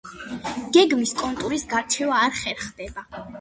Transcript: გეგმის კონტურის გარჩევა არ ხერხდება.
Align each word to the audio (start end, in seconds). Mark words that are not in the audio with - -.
გეგმის 0.77 1.13
კონტურის 1.19 1.67
გარჩევა 1.75 2.23
არ 2.23 2.35
ხერხდება. 2.41 3.07